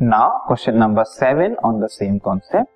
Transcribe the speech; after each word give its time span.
Now, 0.00 0.40
question 0.46 0.78
number 0.78 1.04
seven 1.04 1.56
on 1.62 1.78
the 1.78 1.88
same 1.90 2.20
concept. 2.20 2.70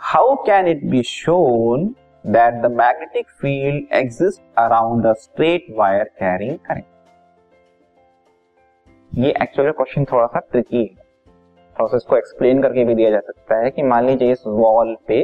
How 0.00 0.34
can 0.44 0.66
it 0.66 0.90
be 0.90 1.04
shown 1.04 1.94
that 2.24 2.60
the 2.60 2.68
magnetic 2.68 3.28
field 3.40 3.84
exists 3.92 4.40
around 4.58 5.06
a 5.06 5.14
straight 5.14 5.66
wire 5.70 6.08
carrying 6.18 6.58
current? 6.58 6.86
ये 9.12 9.30
actually 9.42 9.72
question 9.72 10.04
थोड़ा 10.12 10.26
सा 10.26 10.40
tricky 10.50 10.78
है 10.78 10.94
थोड़ा 11.76 11.86
सा 11.86 11.96
इसको 11.96 12.16
explain 12.16 12.62
करके 12.62 12.84
भी 12.84 12.94
दिया 12.94 13.10
जा 13.10 13.20
सकता 13.20 13.62
है 13.64 13.70
कि 13.70 13.82
मान 13.82 14.06
लीजिए 14.06 14.32
इस 14.32 14.42
वॉल 14.46 14.96
पे 15.08 15.22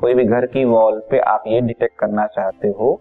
कोई 0.00 0.14
भी 0.14 0.24
घर 0.24 0.46
की 0.52 0.64
वॉल 0.64 1.00
पे 1.10 1.18
आप 1.32 1.44
ये 1.48 1.60
डिटेक्ट 1.72 1.98
करना 2.00 2.26
चाहते 2.36 2.68
हो 2.78 2.94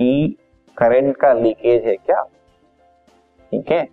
कि 0.00 0.36
करंट 0.76 1.16
का 1.16 1.32
लीकेज 1.32 1.84
है 1.86 1.96
क्या 1.96 2.22
ठीक 3.52 3.70
है 3.72 3.86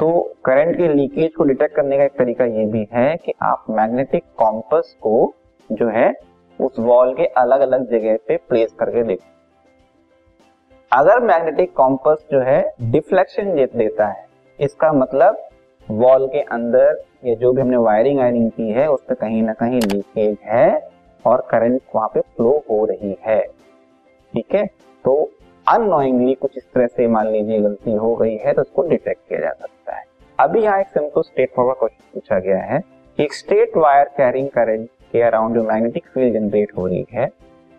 तो 0.00 0.34
करंट 0.44 0.76
के 0.76 0.88
लीकेज 0.88 1.34
को 1.34 1.44
डिटेक्ट 1.44 1.76
करने 1.76 1.98
का 1.98 2.04
एक 2.04 2.12
तरीका 2.12 2.44
ये 2.44 2.66
भी 2.66 2.88
है 2.92 3.16
कि 3.16 3.32
आप 3.42 3.64
मैग्नेटिक 3.70 4.24
कॉम्पस 4.36 4.96
को 5.00 5.34
जो 5.72 5.88
है, 5.88 6.14
उस 6.60 6.78
वॉल 6.78 7.14
के 7.14 7.24
अलग 7.24 7.60
अलग 7.60 7.90
जगह 7.90 8.16
पे 8.28 8.36
प्लेस 8.36 8.72
करके 8.72 9.02
देखो। 9.02 9.24
अगर 10.92 11.20
मैग्नेटिक 11.20 11.72
कॉम्पस 11.72 12.26
जो 12.32 12.40
है 12.40 12.74
डिफ्लेक्शन 12.82 13.54
देता 13.54 14.06
है, 14.06 14.26
इसका 14.60 14.92
मतलब 14.92 15.48
वॉल 15.90 16.26
के 16.26 16.40
अंदर 16.40 17.02
या 17.24 17.34
जो 17.34 17.52
भी 17.52 17.60
हमने 17.60 17.76
वायरिंग 17.76 18.20
आयरिंग 18.20 18.50
की 18.50 18.70
है, 18.70 18.90
उस 18.90 19.02
पर 19.02 19.14
कहीं 19.14 19.42
ना 19.42 19.52
कहीं 19.52 19.80
लीकेज 19.80 20.36
है 20.42 20.88
और 21.26 21.48
करंट 21.50 21.80
वहाँ 21.94 22.08
पे 22.08 22.20
फ्लो 22.20 22.64
हो 22.70 22.84
रही 22.84 23.18
है। 23.26 23.42
ठीक 24.34 24.54
है? 24.54 24.66
तो 25.04 25.30
अनोइंगली 25.66 26.34
कुछ 26.34 26.56
इस 26.56 26.64
तरह 26.74 26.86
से 26.86 27.06
मान 27.08 27.28
लीजिए 27.28 27.58
गलती 27.60 27.92
हो 27.94 28.14
गई 28.16 28.36
है 28.36 28.52
तो 28.52 28.62
उसको 28.62 28.82
डिटेक्ट 28.88 29.20
किया 29.28 29.38
जा 29.40 29.50
सकता 29.52 29.94
है। 29.96 30.04
अभी 30.38 30.60
यहाँ 30.62 30.80
एक 30.80 30.88
सिंपल 30.88 31.22
स्ट्रेट 31.22 31.50
फॉरवर्ड 31.56 31.78
क्वेश्चन 31.78 32.04
पूछा 32.14 32.38
गया 32.40 32.58
है 32.64 32.78
कि 33.18 33.22
एक 33.24 33.32
स्ट्रेट 33.34 33.76
वायर 33.76 34.08
कैरिंग 34.16 34.48
करंट 34.48 34.88
के 35.12 35.22
अराउंड 35.22 35.54
जो 35.54 35.62
मैग्नेटिक 35.64 36.06
फ़ील्ड 36.14 36.34
जनरेट 36.34 36.76
हो 36.76 36.86
रही 36.86 37.04
है, 37.12 37.26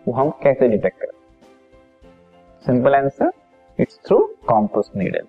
वो 0.06 0.14
हम 0.14 0.30
कैसे 0.42 0.68
डिटेक्ट 0.68 1.00
करें 1.00 1.16
simple 2.64 2.94
answer 2.94 3.30
it's 3.78 3.98
through 4.06 4.18
compass 4.48 4.96
needle 4.96 5.26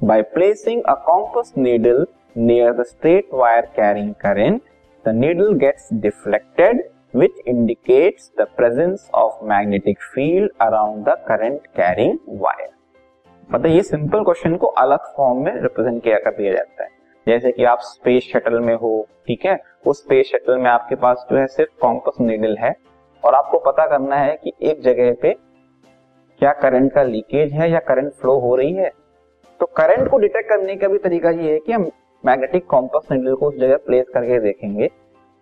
by 0.00 0.22
placing 0.34 0.82
a 0.82 0.94
compass 1.06 1.58
needle 1.58 2.06
near 2.36 2.72
the 2.72 2.84
straight 2.86 3.34
wire 3.34 3.66
carrying 3.76 4.14
current 4.20 4.62
the 5.04 5.14
needle 5.16 5.52
gets 5.58 5.88
deflected 5.92 6.82
which 7.16 7.38
indicates 7.52 8.26
the 8.40 8.46
presence 8.60 9.00
of 9.14 9.30
magnetic 9.50 9.96
field 10.14 10.48
around 10.66 11.04
the 11.04 11.16
current 11.30 11.58
carrying 11.78 12.18
wire. 12.42 12.70
मतलब 13.52 13.66
ये 13.66 13.82
simple 13.82 14.24
question 14.24 14.56
को 14.56 14.66
अलग 14.66 14.98
form 14.98 15.44
में 15.44 15.62
represent 15.62 16.02
किया 16.02 16.18
कर 16.18 16.30
दिया 16.30 16.52
जाता 16.52 16.82
है। 16.82 16.90
जैसे 17.26 17.52
कि 17.52 17.64
आप 17.64 17.78
स्पेस 17.80 18.30
शटल 18.32 18.60
में 18.60 18.74
हो, 18.74 19.08
ठीक 19.26 19.46
है? 19.46 19.60
उस 19.86 20.02
स्पेस 20.04 20.26
शटल 20.26 20.58
में 20.58 20.70
आपके 20.70 20.94
पास 20.94 21.26
जो 21.30 21.36
है 21.36 21.46
सिर्फ़ 21.46 21.80
कॉम्पस 21.80 22.20
नीडल 22.20 22.56
है 22.60 22.76
और 23.24 23.34
आपको 23.34 23.58
पता 23.58 23.86
करना 23.86 24.16
है 24.16 24.36
कि 24.44 24.52
एक 24.62 24.82
जगह 24.82 25.16
पे 25.22 25.34
क्या 26.38 26.52
करंट 26.52 26.92
का 26.92 27.02
लीकेज 27.02 27.52
है 27.52 27.70
या 27.70 27.78
करंट 27.78 28.12
फ्लो 28.12 28.38
हो 28.38 28.56
रही 28.56 28.72
है। 28.72 28.90
तो 29.60 29.66
करंट 29.66 30.10
को 30.10 30.18
डिटेक्ट 30.18 30.48
करने 30.48 30.76
का 30.76 30.88
भी 30.88 30.98
तरीका 30.98 31.30
ये 31.30 31.52
है 31.52 31.58
कि 31.58 31.72
हम 31.72 31.90
मैग्नेटिक 32.26 32.66
कॉम्पस 32.66 33.08
नीडल 33.12 33.34
को 33.34 33.46
उस 33.46 33.56
जगह 33.56 33.76
प्लेस 33.76 34.06
करके 34.14 34.40
देखेंगे। 34.40 34.90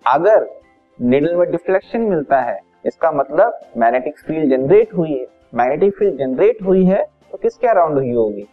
अगर 0.07 0.58
निडल 0.99 1.35
में 1.37 1.51
डिफ्लेक्शन 1.51 2.01
मिलता 2.01 2.41
है। 2.41 2.59
इसका 2.87 3.11
मतलब 3.13 3.61
मैग्नेटिक 3.77 4.19
फ़ील्ड 4.19 4.51
जनरेट 4.51 4.95
हुई 4.95 5.13
है। 5.13 5.27
मैग्नेटिक 5.55 5.95
फ़ील्ड 5.99 6.19
जनरेट 6.19 6.63
हुई 6.63 6.85
है 6.85 7.03
तो 7.33 7.39
किसके 7.39 7.67
अराउंड 7.67 7.99
हुई 7.99 8.13
होगी? 8.13 8.47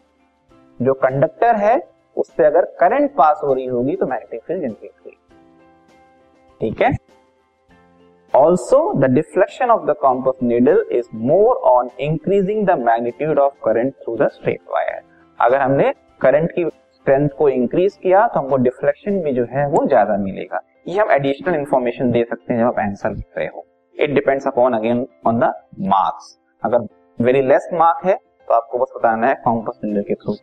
जो 0.79 0.93
कंडक्टर 0.95 1.55
है, 1.55 1.77
उससे 2.17 2.45
अगर 2.45 2.65
करंट 2.79 3.15
पास 3.15 3.41
हो 3.43 3.53
रही 3.53 3.65
होगी 3.65 3.95
तो 3.95 4.05
मैग्नेटिक 4.05 4.41
फ़ील्ड 4.43 4.61
जनरेट 4.61 4.91
हुई। 5.05 5.17
ठीक 6.61 6.81
है? 6.81 6.91
Also 8.33 8.77
the 8.93 9.05
deflection 9.05 9.69
of 9.69 9.85
the 9.85 9.95
compass 10.01 10.43
needle 10.43 10.85
is 10.91 11.09
more 11.15 11.55
on 11.67 11.89
increasing 11.99 12.65
the 12.67 12.77
magnitude 12.79 13.39
of 13.39 13.53
current 13.65 13.93
through 13.95 14.15
the 14.17 14.27
straight 14.29 14.61
wire 14.69 15.01
अगर 15.39 15.61
हमने 15.61 15.91
करंट 16.21 16.51
की 16.51 16.65
स्ट्रेंथ 16.65 17.29
को 17.37 17.49
इंक्रीज 17.49 17.95
किया 17.95 18.27
तो 18.27 18.39
हमको 18.39 18.57
डिफ्लेक्शन 18.57 19.19
भी 19.21 19.33
जो 19.33 19.45
है, 19.45 19.67
वो 19.67 19.85
ज़्यादा 19.87 20.17
मिलेगा। 20.17 20.61
ये 20.85 20.99
हम 20.99 21.11
एडिशनल 21.11 21.55
इन्फॉर्मेशन 21.55 22.11
दे 22.11 22.23
सकते 22.23 22.53
हैं 22.53 22.59
जब 22.59 22.65
आप 22.67 22.79
आंसर 22.79 23.11
लिख 23.11 23.37
रहे 23.37 23.45
हो। 23.47 23.65
It 23.95 24.09
depends 24.13 24.47
upon 24.47 24.73
again 24.73 25.05
on 25.27 25.39
the 25.39 25.51
marks 25.83 26.37
अगर 26.63 26.85
वेरी 27.19 27.41
लेस 27.41 27.67
मार्क 27.73 28.05
है 28.05 28.13
तो 28.13 28.53
आपको 28.53 28.77
बस 28.77 28.91
बताना 28.95 29.27
है 29.27 29.35
कॉम्पस 29.45 29.79
नीडल 29.83 30.01
के 30.01 30.15
थ्रू 30.15 30.35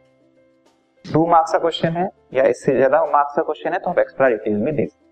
टू 1.05 1.27
मार्क्स 1.27 1.53
का 1.53 1.59
क्वेश्चन 1.59 1.97
है, 1.97 2.09
या 2.35 2.45
इससे 2.45 2.75
ज़्यादा 2.77 3.05
मार्क्स 3.07 3.37
का 3.37 3.43
क्वेश्चन 3.43 3.73
है 3.73 3.79
तो 3.79 3.91
आप 3.91 3.99
एक्स्ट्रा 3.99 4.29
डिटेल 4.29 4.57
में 4.57 4.75
दे 4.77 4.87
सकते 4.87 5.12